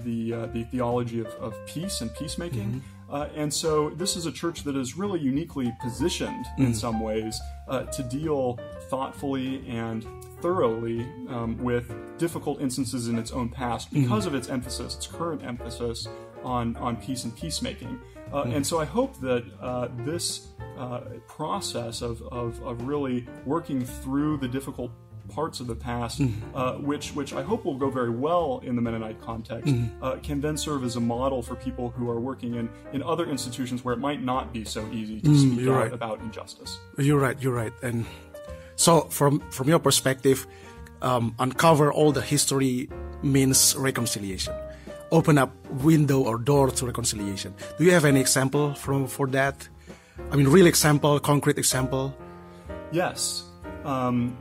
the 0.00 0.32
uh, 0.32 0.46
the 0.46 0.64
theology 0.64 1.20
of, 1.20 1.26
of 1.40 1.54
peace 1.66 2.00
and 2.00 2.14
peacemaking. 2.14 2.82
Uh, 3.12 3.28
and 3.36 3.52
so 3.52 3.90
this 3.90 4.16
is 4.16 4.24
a 4.24 4.32
church 4.32 4.62
that 4.64 4.74
is 4.74 4.96
really 4.96 5.20
uniquely 5.20 5.70
positioned 5.82 6.46
in 6.56 6.72
some 6.74 6.98
ways 6.98 7.38
uh, 7.68 7.82
to 7.84 8.02
deal 8.02 8.58
thoughtfully 8.88 9.62
and 9.68 10.06
thoroughly 10.40 11.02
um, 11.28 11.56
with 11.58 11.92
difficult 12.18 12.60
instances 12.60 13.08
in 13.08 13.18
its 13.18 13.30
own 13.30 13.48
past 13.50 13.92
because 13.92 14.24
of 14.24 14.34
its 14.34 14.48
emphasis, 14.48 14.96
its 14.96 15.06
current 15.06 15.44
emphasis 15.44 16.08
on, 16.42 16.74
on 16.76 16.96
peace 16.96 17.24
and 17.24 17.36
peacemaking. 17.36 18.00
Uh, 18.32 18.44
And 18.44 18.66
so 18.66 18.80
I 18.80 18.86
hope 18.86 19.20
that 19.20 19.44
uh, 19.60 19.88
this 20.06 20.48
uh, 20.78 21.00
process 21.28 22.00
of, 22.00 22.22
of, 22.32 22.60
of 22.62 22.86
really 22.88 23.26
working 23.44 23.84
through 23.84 24.38
the 24.38 24.48
difficult 24.48 24.90
parts 25.34 25.60
of 25.62 25.66
the 25.66 25.78
past, 25.90 26.20
uh, 26.54 26.74
which 26.90 27.06
which 27.18 27.32
I 27.40 27.42
hope 27.50 27.60
will 27.64 27.80
go 27.84 27.90
very 28.00 28.14
well 28.26 28.60
in 28.68 28.72
the 28.76 28.82
Mennonite 28.86 29.20
context, 29.20 29.72
uh, 30.02 30.16
can 30.28 30.40
then 30.40 30.56
serve 30.56 30.84
as 30.88 30.94
a 30.96 31.04
model 31.16 31.40
for 31.42 31.54
people 31.66 31.86
who 31.96 32.04
are 32.12 32.20
working 32.30 32.52
in, 32.60 32.68
in 32.92 33.00
other 33.02 33.26
institutions 33.36 33.78
where 33.84 33.94
it 33.96 34.00
might 34.08 34.22
not 34.32 34.44
be 34.52 34.62
so 34.64 34.82
easy 34.92 35.20
to 35.20 35.32
speak 35.42 35.68
out 35.68 35.82
right. 35.82 35.92
about 35.92 36.16
injustice. 36.26 36.72
You're 36.98 37.22
right. 37.26 37.36
You're 37.42 37.58
right. 37.62 37.74
And 37.82 38.06
so, 38.76 38.92
from 39.18 39.40
from 39.50 39.66
your 39.68 39.80
perspective, 39.88 40.46
um, 41.00 41.34
uncover 41.38 41.92
all 41.92 42.12
the 42.12 42.22
history 42.34 42.88
means 43.22 43.74
reconciliation. 43.76 44.54
open 45.12 45.38
up 45.38 45.52
window 45.84 46.20
or 46.24 46.38
door 46.38 46.70
to 46.70 46.86
reconciliation. 46.86 47.54
Do 47.78 47.84
you 47.84 47.92
have 47.92 48.04
any 48.04 48.20
example 48.20 48.74
from 48.74 49.06
for 49.06 49.26
that? 49.28 49.68
I 50.30 50.36
mean, 50.36 50.48
real 50.48 50.66
example, 50.66 51.20
concrete 51.20 51.58
example. 51.58 52.16
Yes. 52.90 53.44
Um, 53.84 54.36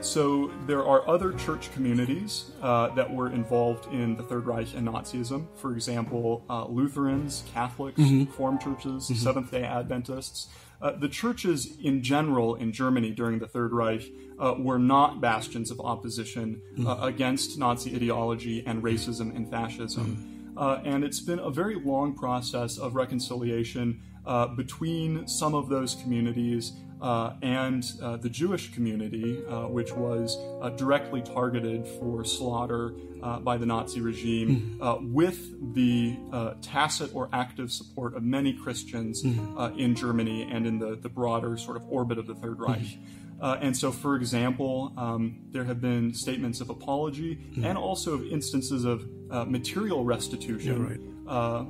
so 0.00 0.50
there 0.66 0.86
are 0.86 1.06
other 1.08 1.32
church 1.32 1.72
communities 1.72 2.50
uh, 2.62 2.88
that 2.94 3.12
were 3.12 3.30
involved 3.30 3.92
in 3.92 4.16
the 4.16 4.22
Third 4.22 4.46
Reich 4.46 4.74
and 4.74 4.86
Nazism. 4.88 5.46
For 5.56 5.72
example, 5.72 6.44
uh, 6.48 6.66
Lutherans, 6.66 7.44
Catholics, 7.52 7.98
Reformed 7.98 8.60
churches, 8.60 9.10
Seventh 9.20 9.50
Day 9.50 9.64
Adventists. 9.64 10.48
Uh, 10.80 10.92
the 10.92 11.08
churches 11.08 11.76
in 11.82 12.02
general 12.02 12.54
in 12.54 12.72
Germany 12.72 13.10
during 13.10 13.38
the 13.38 13.46
Third 13.48 13.72
Reich 13.72 14.02
uh, 14.38 14.54
were 14.58 14.78
not 14.78 15.20
bastions 15.20 15.70
of 15.70 15.80
opposition 15.80 16.60
uh, 16.86 16.98
against 17.00 17.58
Nazi 17.58 17.94
ideology 17.96 18.62
and 18.66 18.82
racism 18.82 19.34
and 19.34 19.50
fascism. 19.50 20.52
Uh, 20.56 20.80
and 20.84 21.04
it's 21.04 21.20
been 21.20 21.38
a 21.38 21.50
very 21.50 21.74
long 21.74 22.14
process 22.14 22.78
of 22.78 22.94
reconciliation 22.94 24.00
uh, 24.26 24.46
between 24.48 25.26
some 25.26 25.54
of 25.54 25.68
those 25.68 25.94
communities 25.96 26.72
uh, 27.00 27.34
and 27.42 27.84
uh, 28.02 28.16
the 28.16 28.28
Jewish 28.30 28.72
community, 28.72 29.44
uh, 29.46 29.68
which 29.68 29.92
was 29.92 30.36
uh, 30.62 30.70
directly 30.70 31.22
targeted 31.22 31.86
for 31.86 32.24
slaughter 32.24 32.94
uh, 33.22 33.38
by 33.40 33.56
the 33.56 33.66
Nazi 33.66 34.00
regime, 34.00 34.78
uh, 34.80 34.96
with 35.00 35.74
the 35.74 36.16
uh, 36.32 36.54
tacit 36.62 37.14
or 37.14 37.28
active 37.32 37.70
support 37.70 38.14
of 38.16 38.22
many 38.22 38.52
Christians 38.52 39.24
uh, 39.58 39.70
in 39.76 39.94
Germany 39.94 40.48
and 40.50 40.66
in 40.66 40.78
the, 40.78 40.96
the 40.96 41.08
broader 41.08 41.56
sort 41.56 41.76
of 41.76 41.84
orbit 41.90 42.18
of 42.18 42.26
the 42.26 42.34
Third 42.34 42.60
Reich. 42.60 42.98
Uh, 43.40 43.58
and 43.60 43.76
so, 43.76 43.92
for 43.92 44.16
example, 44.16 44.92
um, 44.96 45.38
there 45.50 45.64
have 45.64 45.80
been 45.80 46.14
statements 46.14 46.62
of 46.62 46.70
apology 46.70 47.38
and 47.62 47.76
also 47.76 48.14
of 48.14 48.26
instances 48.26 48.84
of 48.86 49.06
uh, 49.30 49.44
material 49.44 50.04
restitution 50.04 51.24
uh, 51.28 51.64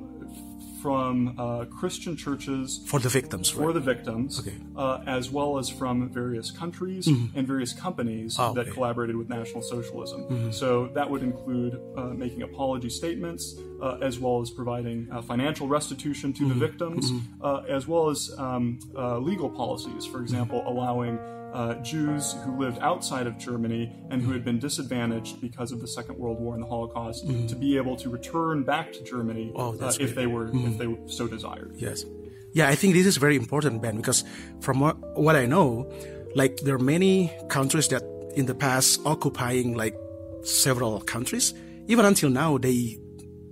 from 0.87 1.35
uh, 1.37 1.65
Christian 1.65 2.17
churches 2.17 2.81
For 2.87 3.01
the 3.01 3.09
victims, 3.09 3.51
for 3.51 3.63
right? 3.67 3.75
the 3.75 3.81
victims, 3.81 4.39
Okay. 4.39 4.55
uh, 4.77 5.01
as 5.19 5.33
well 5.33 5.59
as 5.59 5.69
from 5.69 6.09
various 6.11 6.53
countries 6.53 7.09
and 7.09 7.45
various 7.55 7.73
companies 7.73 8.37
Oh, 8.39 8.55
that 8.55 8.67
okay. 8.67 8.71
collaborated 8.71 9.17
with 9.17 9.29
National 9.29 9.63
Socialism. 9.63 10.53
So 10.53 10.87
that 10.95 11.11
would 11.11 11.25
include 11.25 11.73
uh, 11.97 12.05
making 12.25 12.43
apology 12.43 12.89
statements, 12.89 13.43
uh, 13.83 13.99
as 14.01 14.21
well 14.21 14.41
as 14.43 14.49
providing 14.51 15.09
uh, 15.11 15.23
financial 15.23 15.67
restitution 15.67 16.33
to 16.35 16.47
the 16.49 16.55
victims, 16.55 17.11
uh, 17.43 17.63
as 17.79 17.89
well 17.89 18.09
as 18.09 18.33
um, 18.39 18.79
uh, 18.97 19.19
legal 19.19 19.51
policies. 19.51 20.05
For 20.07 20.21
example, 20.21 20.63
allowing 20.73 21.19
uh, 21.53 21.75
Jews 21.77 22.35
who 22.45 22.59
lived 22.59 22.79
outside 22.81 23.27
of 23.27 23.39
Germany 23.39 23.93
and 24.11 24.23
who 24.23 24.33
had 24.33 24.45
been 24.45 24.59
disadvantaged 24.59 25.41
because 25.41 25.73
of 25.73 25.81
the 25.81 25.87
Second 25.89 26.19
World 26.19 26.41
War 26.41 26.55
and 26.55 26.63
the 26.63 26.69
Holocaust 26.69 27.27
to 27.49 27.57
be 27.57 27.77
able 27.77 27.97
to 27.97 28.11
return 28.11 28.63
back 28.63 28.93
to 28.93 29.03
Germany 29.03 29.53
Oh, 29.55 29.77
uh, 29.81 29.93
if 29.99 30.15
they 30.15 30.27
were 30.27 30.51
if 30.53 30.79
they 30.79 30.97
so 31.07 31.27
desired. 31.27 31.73
Yes. 31.77 32.05
Yeah, 32.53 32.69
I 32.69 32.75
think 32.75 32.95
this 32.95 33.07
is 33.07 33.17
very 33.19 33.37
important, 33.37 33.83
Ben, 33.83 33.97
because 33.97 34.25
from 34.61 34.81
what, 34.81 34.97
what 35.19 35.37
I 35.37 35.47
know, 35.47 35.91
like 36.35 36.59
there 36.59 36.75
are 36.75 36.79
many 36.79 37.33
countries 37.49 37.89
that 37.89 38.03
in 38.35 38.47
the 38.47 38.55
past 38.55 39.01
occupying 39.05 39.75
like 39.75 39.97
several 40.43 41.01
countries. 41.01 41.55
Even 41.87 42.05
until 42.05 42.31
now, 42.31 42.59
they 42.59 42.99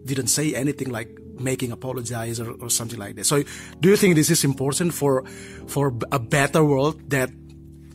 didn't 0.05 0.29
say 0.29 0.55
anything 0.55 0.91
like 0.91 1.09
making 1.39 1.73
apologize 1.73 2.39
or, 2.41 2.53
or 2.53 2.71
something 2.71 2.99
like 2.99 3.17
that. 3.17 3.25
So, 3.25 3.43
do 3.81 3.89
you 3.89 3.97
think 3.97 4.15
this 4.15 4.31
is 4.31 4.45
important 4.45 4.95
for 4.95 5.25
for 5.67 5.93
a 6.13 6.19
better 6.19 6.65
world 6.65 7.11
that 7.11 7.31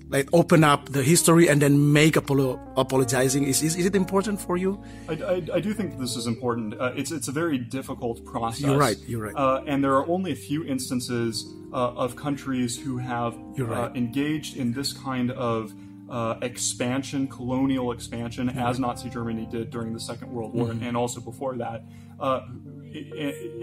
like 0.10 0.28
open 0.34 0.64
up 0.64 0.90
the 0.90 1.04
history 1.04 1.48
and 1.50 1.62
then 1.62 1.94
make 1.94 2.16
apolo- 2.16 2.60
apologizing? 2.76 3.44
Is, 3.44 3.62
is 3.64 3.76
is 3.76 3.86
it 3.86 3.96
important 3.96 4.42
for 4.42 4.58
you? 4.58 4.84
I, 5.08 5.14
I, 5.14 5.36
I 5.56 5.60
do 5.60 5.74
think 5.74 6.00
this 6.00 6.16
is 6.16 6.26
important. 6.28 6.74
Uh, 6.80 6.94
it's 6.96 7.12
it's 7.12 7.28
a 7.28 7.32
very 7.32 7.58
difficult 7.58 8.26
process. 8.26 8.62
You're 8.62 8.78
right, 8.78 8.98
you're 9.08 9.24
right. 9.24 9.36
Uh, 9.36 9.64
and 9.68 9.84
there 9.84 9.94
are 9.94 10.08
only 10.08 10.32
a 10.32 10.36
few 10.36 10.66
instances 10.66 11.46
uh, 11.72 11.94
of 12.04 12.16
countries 12.16 12.78
who 12.78 12.98
have 12.98 13.36
right. 13.58 13.92
uh, 13.92 13.94
engaged 13.94 14.58
in 14.58 14.74
this 14.74 14.94
kind 14.94 15.30
of 15.32 15.74
uh, 16.10 16.36
expansion, 16.42 17.28
colonial 17.28 17.92
expansion, 17.92 18.50
as 18.50 18.80
Nazi 18.80 19.10
Germany 19.12 19.46
did 19.52 19.70
during 19.70 19.94
the 19.94 20.00
Second 20.00 20.32
World 20.32 20.54
War, 20.56 20.70
Mm-hmm. 20.70 20.84
and 20.84 20.98
also 20.98 21.22
before 21.22 21.56
that. 21.58 21.84
Uh, 22.20 22.42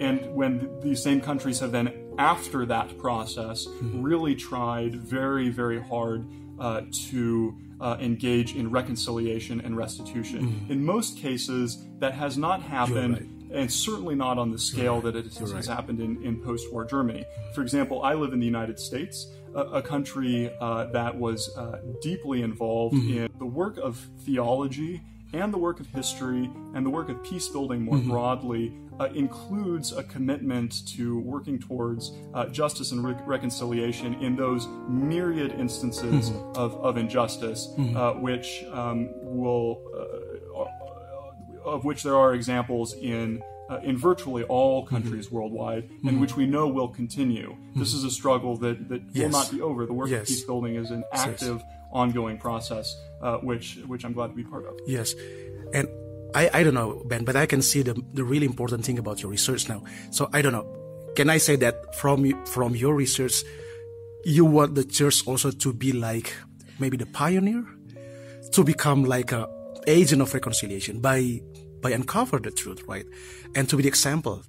and 0.00 0.32
when 0.34 0.70
these 0.80 1.02
same 1.02 1.20
countries 1.20 1.58
have 1.60 1.72
then, 1.72 1.88
after 2.18 2.66
that 2.66 2.98
process, 2.98 3.66
Mm-hmm. 3.66 4.02
really 4.02 4.34
tried 4.34 4.94
very, 4.96 5.48
very 5.50 5.80
hard 5.80 6.26
uh, 6.58 6.82
to 7.10 7.54
uh, 7.80 7.96
engage 8.00 8.54
in 8.56 8.70
reconciliation 8.70 9.60
and 9.60 9.76
restitution. 9.76 10.64
In 10.70 10.84
most 10.84 11.18
cases, 11.18 11.84
that 11.98 12.14
has 12.14 12.38
not 12.38 12.62
happened 12.62 13.16
Mm-hmm. 13.16 13.50
right. 13.52 13.60
and 13.60 13.72
certainly 13.72 14.14
not 14.14 14.38
on 14.38 14.50
the 14.50 14.58
scale 14.58 15.00
that 15.02 15.14
it 15.16 15.26
has, 15.34 15.52
has 15.52 15.66
happened 15.66 16.00
in, 16.00 16.22
in 16.22 16.40
post-war 16.42 16.84
Germany. 16.84 17.24
For 17.54 17.62
example, 17.62 18.02
I 18.02 18.14
live 18.14 18.32
in 18.32 18.40
the 18.40 18.46
United 18.46 18.78
States, 18.80 19.26
a, 19.54 19.60
a 19.60 19.82
country 19.82 20.50
uh, 20.60 20.86
that 20.86 21.14
was 21.16 21.54
uh, 21.56 21.78
deeply 22.02 22.42
involved 22.42 22.94
Mm-hmm. 22.96 23.18
in 23.24 23.28
the 23.38 23.46
work 23.46 23.76
of 23.78 23.96
theology 24.24 25.02
and 25.32 25.52
the 25.52 25.58
work 25.58 25.80
of 25.80 25.86
history 25.88 26.48
and 26.74 26.86
the 26.86 26.90
work 26.90 27.08
of 27.10 27.22
peace 27.22 27.48
building 27.48 27.82
more 27.82 27.96
Mm-hmm. 27.98 28.10
broadly. 28.10 28.72
Uh, 28.98 29.08
includes 29.14 29.92
a 29.92 30.02
commitment 30.04 30.86
to 30.86 31.18
working 31.20 31.58
towards 31.58 32.12
uh, 32.32 32.46
justice 32.46 32.92
and 32.92 33.04
re- 33.04 33.14
reconciliation 33.26 34.14
in 34.22 34.34
those 34.36 34.66
myriad 34.88 35.52
instances 35.52 36.30
Mm-hmm. 36.30 36.56
of, 36.58 36.74
of 36.82 36.96
injustice, 36.96 37.68
uh, 37.78 38.12
which 38.14 38.64
um, 38.72 39.10
will 39.22 39.82
uh, 39.94 40.64
of 41.68 41.84
which 41.84 42.02
there 42.02 42.16
are 42.16 42.32
examples 42.34 42.94
in 42.94 43.42
uh, 43.68 43.80
in 43.82 43.96
virtually 43.98 44.44
all 44.44 44.84
Mm-hmm. 44.84 44.94
countries 44.94 45.30
worldwide, 45.30 45.90
and 46.06 46.20
which 46.20 46.36
we 46.36 46.46
know 46.46 46.68
will 46.68 46.88
continue. 46.88 47.56
This 47.74 47.92
is 47.94 48.04
a 48.04 48.10
struggle 48.10 48.56
that, 48.58 48.88
that 48.88 49.02
will 49.14 49.28
not 49.30 49.50
be 49.50 49.60
over. 49.60 49.84
The 49.86 49.92
work 49.92 50.08
Yes. 50.08 50.22
of 50.22 50.26
peace 50.28 50.44
building 50.44 50.76
is 50.76 50.90
an 50.90 51.02
active, 51.12 51.62
ongoing 51.92 52.38
process, 52.38 52.86
uh, 53.22 53.38
which 53.38 53.78
which 53.88 54.04
I'm 54.04 54.12
glad 54.12 54.28
to 54.28 54.34
be 54.34 54.44
part 54.44 54.64
of. 54.66 54.74
Yes. 54.86 55.14
I, 56.36 56.50
I 56.52 56.62
don't 56.62 56.74
know, 56.74 57.02
Ben, 57.06 57.24
but 57.24 57.34
I 57.34 57.46
can 57.46 57.62
see 57.62 57.80
the, 57.80 57.94
the 58.12 58.22
really 58.22 58.44
important 58.44 58.84
thing 58.84 58.98
about 58.98 59.22
your 59.22 59.30
research 59.30 59.70
now. 59.70 59.82
So 60.10 60.28
I 60.34 60.42
don't 60.42 60.52
know. 60.52 60.66
Can 61.16 61.30
I 61.30 61.38
say 61.38 61.56
that 61.56 61.94
from 61.94 62.18
from 62.44 62.76
your 62.76 62.94
research, 62.94 63.42
you 64.22 64.44
want 64.44 64.74
the 64.74 64.84
church 64.84 65.26
also 65.26 65.50
to 65.50 65.72
be 65.72 65.92
like 65.92 66.34
maybe 66.78 66.98
the 66.98 67.06
pioneer, 67.06 67.64
to 68.52 68.62
become 68.62 69.04
like 69.04 69.32
a 69.32 69.48
agent 69.86 70.20
of 70.20 70.34
reconciliation 70.34 71.00
by 71.00 71.40
by 71.80 71.92
uncover 71.92 72.38
the 72.38 72.50
truth, 72.50 72.82
right, 72.86 73.06
and 73.54 73.66
to 73.70 73.76
be 73.78 73.82
the 73.84 73.88
example 73.88 74.42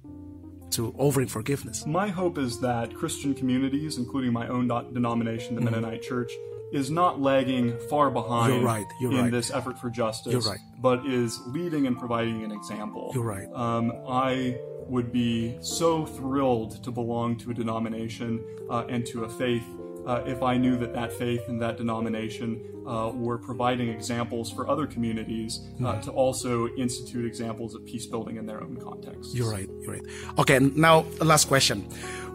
to 0.72 0.94
offering 0.98 1.28
forgiveness. 1.28 1.86
My 1.86 2.08
hope 2.08 2.36
is 2.36 2.60
that 2.60 2.94
Christian 2.94 3.32
communities, 3.32 3.96
including 3.96 4.34
my 4.34 4.46
own 4.48 4.68
denomination, 4.92 5.54
the 5.54 5.62
mm-hmm. 5.62 5.80
Mennonite 5.80 6.02
Church, 6.02 6.32
is 6.72 6.90
not 6.90 7.20
lagging 7.20 7.78
far 7.88 8.10
behind. 8.10 8.54
You're 8.54 8.64
right, 8.64 8.86
you're 9.00 9.12
in 9.12 9.22
right. 9.22 9.30
this 9.30 9.50
effort 9.50 9.78
for 9.78 9.90
justice, 9.90 10.46
right. 10.46 10.58
but 10.78 11.06
is 11.06 11.40
leading 11.46 11.86
and 11.86 11.98
providing 11.98 12.44
an 12.44 12.52
example. 12.52 13.10
You're 13.14 13.24
right. 13.24 13.48
Um, 13.52 13.92
I 14.08 14.58
would 14.88 15.12
be 15.12 15.58
so 15.60 16.06
thrilled 16.06 16.82
to 16.84 16.90
belong 16.90 17.36
to 17.38 17.50
a 17.50 17.54
denomination 17.54 18.42
uh, 18.70 18.84
and 18.88 19.06
to 19.06 19.24
a 19.24 19.28
faith 19.28 19.64
uh, 20.06 20.22
if 20.26 20.42
I 20.42 20.56
knew 20.56 20.78
that 20.78 20.94
that 20.94 21.12
faith 21.12 21.42
and 21.48 21.60
that 21.60 21.76
denomination 21.76 22.64
uh, 22.86 23.10
were 23.14 23.36
providing 23.36 23.90
examples 23.90 24.50
for 24.50 24.68
other 24.68 24.86
communities 24.86 25.60
uh, 25.84 26.00
to 26.00 26.10
also 26.10 26.68
institute 26.76 27.26
examples 27.26 27.74
of 27.74 27.84
peace 27.84 28.06
building 28.06 28.36
in 28.36 28.46
their 28.46 28.62
own 28.62 28.78
context. 28.78 29.34
You're 29.34 29.50
right. 29.50 29.68
You're 29.82 29.92
right. 29.92 30.02
Okay. 30.38 30.58
Now, 30.58 31.04
last 31.20 31.48
question. 31.48 31.82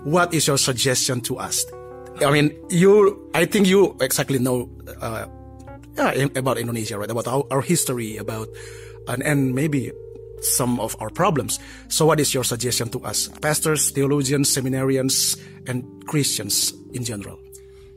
What 0.04 0.34
is 0.34 0.46
your 0.46 0.58
suggestion 0.58 1.22
to 1.22 1.38
us? 1.38 1.66
I 2.22 2.32
mean, 2.32 2.54
you. 2.70 3.30
I 3.34 3.46
think 3.46 3.68
you 3.68 3.98
exactly 4.00 4.40
know 4.40 4.70
uh, 5.02 5.26
yeah, 5.98 6.28
about 6.36 6.58
Indonesia, 6.58 6.98
right? 6.98 7.10
About 7.10 7.28
our, 7.28 7.44
our 7.52 7.62
history, 7.62 8.18
about 8.18 8.48
and, 9.08 9.24
and 9.24 9.56
maybe 9.56 9.92
some 10.42 10.80
of 10.80 10.96
our 11.00 11.10
problems. 11.10 11.60
So, 11.88 12.06
what 12.06 12.20
is 12.20 12.34
your 12.34 12.44
suggestion 12.44 12.90
to 12.90 13.00
us, 13.04 13.30
pastors, 13.42 13.92
theologians, 13.92 14.54
seminarians, 14.54 15.40
and 15.68 15.84
Christians 16.08 16.74
in 16.94 17.04
general? 17.04 17.40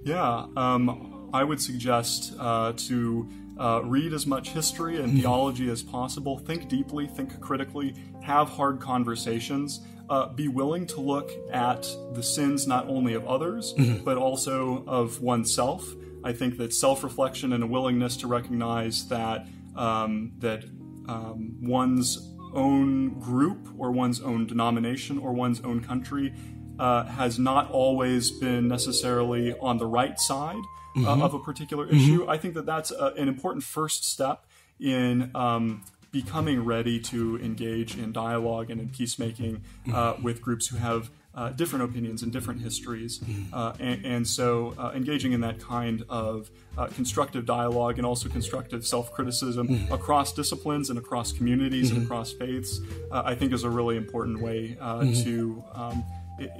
Yeah, 0.04 0.46
um, 0.56 1.28
I 1.32 1.44
would 1.44 1.60
suggest 1.60 2.34
uh, 2.38 2.72
to 2.88 3.28
uh, 3.58 3.80
read 3.84 4.12
as 4.12 4.26
much 4.26 4.50
history 4.50 5.00
and 5.00 5.18
theology 5.20 5.70
as 5.70 5.82
possible. 5.82 6.38
Think 6.38 6.68
deeply, 6.68 7.06
think 7.06 7.40
critically, 7.40 7.94
have 8.22 8.48
hard 8.48 8.80
conversations. 8.80 9.80
Uh, 10.08 10.28
be 10.28 10.46
willing 10.46 10.86
to 10.86 11.00
look 11.00 11.30
at 11.52 11.82
the 12.12 12.22
sins 12.22 12.66
not 12.66 12.86
only 12.88 13.14
of 13.14 13.26
others, 13.26 13.74
but 14.04 14.16
also 14.16 14.84
of 14.86 15.20
oneself. 15.20 15.82
I 16.22 16.32
think 16.32 16.58
that 16.58 16.72
self-reflection 16.72 17.52
and 17.52 17.62
a 17.64 17.66
willingness 17.66 18.16
to 18.18 18.26
recognize 18.28 19.08
that 19.08 19.46
um, 19.74 20.32
that 20.38 20.64
um, 21.08 21.56
one's 21.60 22.32
own 22.54 23.18
group 23.20 23.68
or 23.78 23.90
one's 23.90 24.20
own 24.20 24.46
denomination 24.46 25.18
or 25.18 25.32
one's 25.32 25.60
own 25.62 25.80
country 25.82 26.32
uh, 26.78 27.04
has 27.04 27.38
not 27.38 27.70
always 27.70 28.30
been 28.30 28.68
necessarily 28.68 29.52
on 29.60 29.78
the 29.78 29.86
right 29.86 30.18
side 30.20 30.62
uh, 31.04 31.24
of 31.24 31.34
a 31.34 31.38
particular 31.38 31.86
issue. 31.88 32.26
I 32.28 32.38
think 32.38 32.54
that 32.54 32.64
that's 32.66 32.90
a, 32.90 33.12
an 33.18 33.28
important 33.28 33.64
first 33.64 34.04
step 34.04 34.46
in 34.80 35.30
um, 35.34 35.82
becoming 36.22 36.64
ready 36.64 36.98
to 36.98 37.38
engage 37.42 37.98
in 37.98 38.10
dialogue 38.10 38.70
and 38.70 38.80
in 38.80 38.88
peacemaking 38.88 39.62
uh, 39.92 40.14
with 40.22 40.40
groups 40.40 40.66
who 40.66 40.78
have 40.78 41.10
uh, 41.34 41.50
different 41.50 41.84
opinions 41.84 42.22
and 42.22 42.32
different 42.32 42.58
histories. 42.62 43.20
Uh, 43.52 43.74
and, 43.78 44.06
and, 44.06 44.26
so 44.26 44.74
uh, 44.78 44.92
engaging 44.94 45.32
in 45.32 45.42
that 45.42 45.60
kind 45.60 46.02
of 46.08 46.50
uh, 46.78 46.86
constructive 46.86 47.44
dialogue 47.44 47.98
and 47.98 48.06
also 48.06 48.30
constructive 48.30 48.86
self 48.86 49.12
criticism 49.12 49.86
across 49.90 50.32
disciplines 50.32 50.88
and 50.88 50.98
across 50.98 51.32
communities 51.32 51.90
and 51.90 52.04
across 52.04 52.32
faiths, 52.32 52.80
uh, 53.12 53.22
I 53.22 53.34
think 53.34 53.52
is 53.52 53.64
a 53.64 53.70
really 53.70 53.98
important 53.98 54.40
way 54.40 54.76
to. 55.24 55.62
Um, 55.74 56.02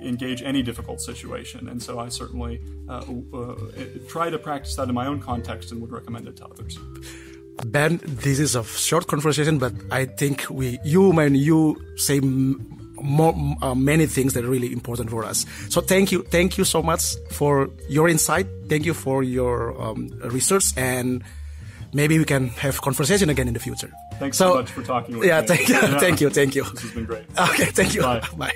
engage 0.00 0.40
any 0.42 0.62
difficult 0.62 1.02
situation. 1.02 1.68
And 1.68 1.82
so 1.82 1.98
I 1.98 2.08
certainly 2.08 2.62
uh, 2.88 3.04
uh, 3.34 3.54
try 4.08 4.30
to 4.30 4.38
practice 4.38 4.74
that 4.76 4.88
in 4.88 4.94
my 4.94 5.06
own 5.06 5.20
context 5.20 5.70
and 5.70 5.82
would 5.82 5.92
recommend 5.92 6.26
it 6.28 6.36
to 6.38 6.46
others. 6.46 6.78
Ben, 7.64 8.00
this 8.04 8.38
is 8.38 8.54
a 8.54 8.64
short 8.64 9.06
conversation, 9.06 9.58
but 9.58 9.72
I 9.90 10.04
think 10.04 10.46
we, 10.50 10.78
you, 10.84 11.12
man, 11.12 11.34
you 11.34 11.76
say 11.96 12.20
more, 12.20 13.34
uh, 13.62 13.74
many 13.74 14.06
things 14.06 14.34
that 14.34 14.44
are 14.44 14.48
really 14.48 14.72
important 14.72 15.10
for 15.10 15.24
us. 15.24 15.46
So 15.68 15.80
thank 15.80 16.12
you, 16.12 16.22
thank 16.24 16.58
you 16.58 16.64
so 16.64 16.82
much 16.82 17.14
for 17.30 17.70
your 17.88 18.08
insight. 18.08 18.46
Thank 18.68 18.84
you 18.84 18.94
for 18.94 19.22
your 19.22 19.80
um, 19.80 20.08
research, 20.24 20.76
and 20.76 21.22
maybe 21.92 22.18
we 22.18 22.24
can 22.24 22.48
have 22.48 22.80
conversation 22.82 23.30
again 23.30 23.48
in 23.48 23.54
the 23.54 23.60
future. 23.60 23.90
Thanks 24.18 24.38
so, 24.38 24.50
so 24.50 24.54
much 24.56 24.70
for 24.70 24.82
talking. 24.82 25.18
With 25.18 25.24
us. 25.24 25.28
Yeah, 25.28 25.42
thank 25.42 25.68
you, 25.68 25.74
yeah, 25.74 25.98
thank 26.04 26.20
you, 26.20 26.30
thank 26.30 26.54
you. 26.54 26.64
This 26.64 26.82
has 26.82 26.92
been 26.92 27.04
great. 27.04 27.24
Okay, 27.38 27.66
thank 27.66 27.94
you. 27.94 28.02
Bye. 28.02 28.22
Bye. 28.36 28.52